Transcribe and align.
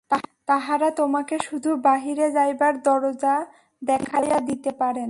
তাঁহারা 0.47 0.89
তোমাকে 0.91 1.35
শুধু 1.39 1.71
বাহিরে 1.87 2.27
যাইবার 2.31 2.73
দরজা 2.81 3.35
দেখাইয়া 3.81 4.37
দিতে 4.39 4.71
পারেন। 4.71 4.99